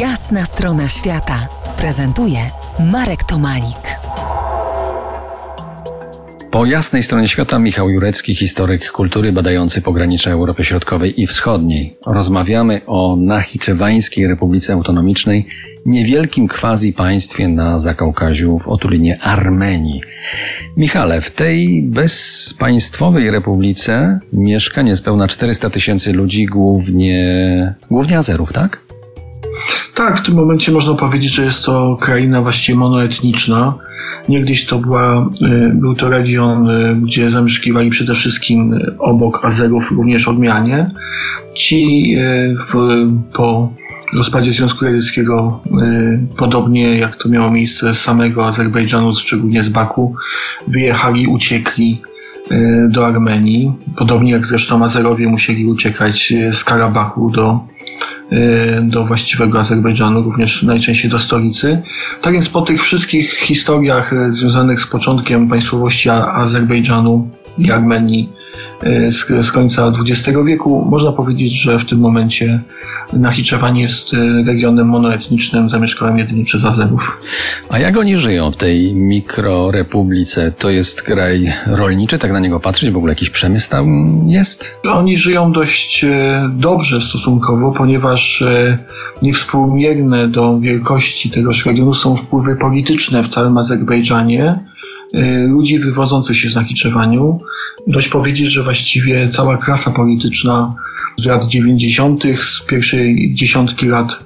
Jasna 0.00 0.44
strona 0.44 0.88
świata 0.88 1.48
prezentuje 1.78 2.38
Marek 2.92 3.22
Tomalik. 3.24 3.98
Po 6.50 6.66
jasnej 6.66 7.02
stronie 7.02 7.28
świata 7.28 7.58
Michał 7.58 7.90
Jurecki, 7.90 8.34
historyk 8.34 8.92
kultury 8.92 9.32
badający 9.32 9.82
pogranicze 9.82 10.30
Europy 10.30 10.64
Środkowej 10.64 11.20
i 11.20 11.26
Wschodniej. 11.26 11.96
Rozmawiamy 12.06 12.80
o 12.86 13.16
Nachiczewańskiej 13.16 14.26
Republice 14.26 14.72
Autonomicznej, 14.72 15.46
niewielkim 15.86 16.48
quasi 16.48 16.92
państwie 16.92 17.48
na 17.48 17.78
Zakaukaziu 17.78 18.58
w 18.58 18.68
otulinie 18.68 19.20
Armenii. 19.22 20.00
Michale, 20.76 21.20
w 21.20 21.30
tej 21.30 21.82
bezpaństwowej 21.82 23.30
republice 23.30 24.20
mieszka 24.32 24.82
niespełna 24.82 25.28
400 25.28 25.70
tysięcy 25.70 26.12
ludzi, 26.12 26.46
głównie, 26.46 27.74
głównie 27.90 28.18
Azerów, 28.18 28.52
tak? 28.52 28.85
Tak, 29.96 30.18
w 30.18 30.22
tym 30.22 30.34
momencie 30.34 30.72
można 30.72 30.94
powiedzieć, 30.94 31.34
że 31.34 31.44
jest 31.44 31.64
to 31.64 31.96
kraina 32.00 32.42
właściwie 32.42 32.78
monoetniczna. 32.78 33.74
Niegdyś 34.28 34.66
to 34.66 34.78
była, 34.78 35.30
y, 35.42 35.72
był 35.74 35.94
to 35.94 36.10
region, 36.10 36.70
y, 36.70 36.96
gdzie 36.96 37.30
zamieszkiwali 37.30 37.90
przede 37.90 38.14
wszystkim 38.14 38.72
y, 38.74 38.94
obok 38.98 39.44
Azerów 39.44 39.90
również 39.90 40.28
Ormianie. 40.28 40.90
Ci 41.54 42.14
w, 42.68 42.74
po 43.32 43.72
rozpadzie 44.14 44.52
Związku 44.52 44.84
Radzieckiego, 44.84 45.60
podobnie 46.36 46.98
jak 46.98 47.16
to 47.16 47.28
miało 47.28 47.50
miejsce 47.50 47.94
z 47.94 48.00
samego 48.00 48.46
Azerbejdżanu, 48.46 49.14
szczególnie 49.14 49.64
z 49.64 49.68
Baku, 49.68 50.14
wyjechali, 50.68 51.26
uciekli 51.26 52.02
do 52.88 53.06
Armenii. 53.06 53.72
Podobnie 53.96 54.32
jak 54.32 54.46
zresztą 54.46 54.84
Azerowie 54.84 55.26
musieli 55.26 55.66
uciekać 55.66 56.32
z 56.52 56.64
Karabachu 56.64 57.30
do 57.30 57.75
do 58.82 59.04
właściwego 59.04 59.60
Azerbejdżanu, 59.60 60.22
również 60.22 60.62
najczęściej 60.62 61.10
do 61.10 61.18
stolicy. 61.18 61.82
Tak 62.20 62.32
więc 62.32 62.48
po 62.48 62.62
tych 62.62 62.82
wszystkich 62.82 63.34
historiach 63.34 64.12
y, 64.12 64.32
związanych 64.32 64.80
z 64.80 64.86
początkiem 64.86 65.48
państwowości 65.48 66.08
Azerbejdżanu 66.10 67.30
i 67.58 67.70
Armenii 67.70 68.28
y, 68.42 68.45
z, 69.10 69.46
z 69.46 69.52
końca 69.52 69.92
XX 70.00 70.38
wieku, 70.46 70.84
można 70.90 71.12
powiedzieć, 71.12 71.62
że 71.62 71.78
w 71.78 71.84
tym 71.84 71.98
momencie 71.98 72.60
Nachiczewan 73.12 73.76
jest 73.76 74.12
regionem 74.46 74.88
monoetnicznym 74.88 75.70
zamieszkałym 75.70 76.18
jedynie 76.18 76.44
przez 76.44 76.64
Azerów. 76.64 77.20
A 77.68 77.78
jak 77.78 77.96
oni 77.96 78.16
żyją 78.16 78.52
w 78.52 78.56
tej 78.56 78.94
mikrorepublice? 78.94 80.52
To 80.58 80.70
jest 80.70 81.02
kraj 81.02 81.52
rolniczy, 81.66 82.18
tak 82.18 82.32
na 82.32 82.40
niego 82.40 82.60
patrzeć? 82.60 82.90
W 82.90 82.96
ogóle 82.96 83.12
jakiś 83.12 83.30
przemysł 83.30 83.70
tam 83.70 84.06
jest? 84.26 84.64
Oni 84.84 85.16
żyją 85.16 85.52
dość 85.52 86.04
dobrze 86.50 87.00
stosunkowo, 87.00 87.72
ponieważ 87.72 88.44
niewspółmierne 89.22 90.28
do 90.28 90.60
wielkości 90.60 91.30
tegoż 91.30 91.66
regionu 91.66 91.94
są 91.94 92.16
wpływy 92.16 92.56
polityczne 92.56 93.22
w 93.22 93.28
całym 93.28 93.58
Azerbejdżanie 93.58 94.58
ludzi 95.46 95.78
wywodzących 95.78 96.36
się 96.36 96.48
z 96.48 96.54
Nachiczewaniu. 96.54 97.40
Dość 97.86 98.08
powiedzieć, 98.08 98.48
że 98.48 98.62
właściwie 98.62 99.28
cała 99.28 99.56
klasa 99.56 99.90
polityczna 99.90 100.74
z 101.16 101.26
lat 101.26 101.46
90., 101.46 102.22
z 102.22 102.66
pierwszej 102.66 103.34
dziesiątki 103.34 103.86
lat 103.86 104.18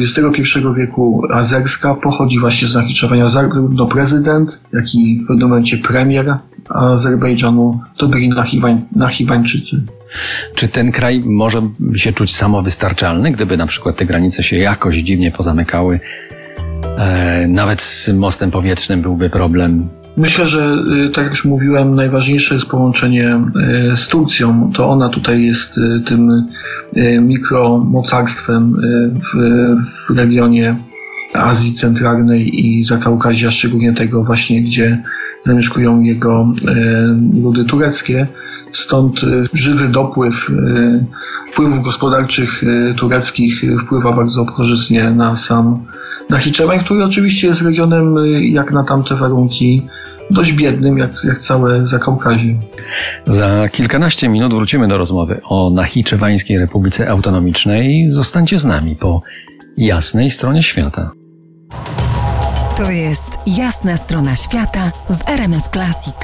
XXI 0.00 0.58
e, 0.58 0.74
wieku 0.76 1.22
azerska 1.30 1.94
pochodzi 1.94 2.38
właśnie 2.38 2.68
z 2.68 2.74
Nachiczewania 2.74 3.28
zarówno 3.28 3.86
prezydent, 3.86 4.60
jak 4.72 4.94
i 4.94 5.18
w 5.18 5.26
pewnym 5.26 5.48
momencie 5.48 5.78
premier 5.78 6.38
Azerbejdżanu 6.68 7.80
to 7.96 8.08
byli 8.08 8.28
Nachiwań, 8.28 8.82
Nachiwańczycy. 8.96 9.82
Czy 10.54 10.68
ten 10.68 10.92
kraj 10.92 11.22
może 11.26 11.62
się 11.94 12.12
czuć 12.12 12.34
samowystarczalny, 12.34 13.32
gdyby 13.32 13.56
na 13.56 13.66
przykład 13.66 13.96
te 13.96 14.06
granice 14.06 14.42
się 14.42 14.56
jakoś 14.56 14.96
dziwnie 14.96 15.30
pozamykały? 15.30 16.00
E, 16.98 17.46
nawet 17.48 17.82
z 17.82 18.08
mostem 18.08 18.50
powietrznym 18.50 19.02
byłby 19.02 19.30
problem. 19.30 19.88
Myślę, 20.16 20.46
że 20.46 20.76
y, 21.06 21.10
tak 21.10 21.24
jak 21.24 21.32
już 21.32 21.44
mówiłem, 21.44 21.94
najważniejsze 21.94 22.54
jest 22.54 22.66
połączenie 22.66 23.40
y, 23.92 23.96
z 23.96 24.08
Turcją. 24.08 24.70
To 24.74 24.88
ona 24.88 25.08
tutaj 25.08 25.44
jest 25.44 25.78
y, 25.78 26.02
tym 26.06 26.48
mikromocarstwem 27.20 28.76
w, 29.14 29.36
w 30.08 30.16
regionie 30.16 30.76
Azji 31.34 31.74
Centralnej 31.74 32.66
i 32.66 32.84
Zakaukazia, 32.84 33.50
szczególnie 33.50 33.94
tego 33.94 34.24
właśnie, 34.24 34.62
gdzie 34.62 35.02
zamieszkują 35.44 36.00
jego 36.00 36.48
ludy 37.42 37.64
tureckie. 37.64 38.26
Stąd 38.72 39.20
żywy 39.52 39.88
dopływ 39.88 40.50
wpływów 41.52 41.82
gospodarczych 41.82 42.62
tureckich 42.96 43.62
wpływa 43.84 44.12
bardzo 44.12 44.44
korzystnie 44.44 45.10
na 45.10 45.36
sam 45.36 45.86
Nachiczewań, 46.32 46.84
który 46.84 47.04
oczywiście 47.04 47.46
jest 47.46 47.62
regionem 47.62 48.16
jak 48.42 48.72
na 48.72 48.84
tamte 48.84 49.14
warunki 49.14 49.86
dość 50.30 50.52
biednym, 50.52 50.98
jak, 50.98 51.10
jak 51.24 51.38
całe 51.38 51.86
Zakaukazie. 51.86 52.54
Za 53.26 53.68
kilkanaście 53.68 54.28
minut 54.28 54.54
wrócimy 54.54 54.88
do 54.88 54.98
rozmowy 54.98 55.40
o 55.44 55.70
Nachiczewańskiej 55.70 56.58
Republice 56.58 57.10
Autonomicznej. 57.10 58.08
Zostańcie 58.08 58.58
z 58.58 58.64
nami 58.64 58.96
po 58.96 59.22
jasnej 59.76 60.30
stronie 60.30 60.62
świata. 60.62 61.10
To 62.76 62.90
jest 62.90 63.38
jasna 63.46 63.96
strona 63.96 64.36
świata 64.36 64.92
w 65.10 65.28
RMS 65.28 65.68
Classic. 65.72 66.14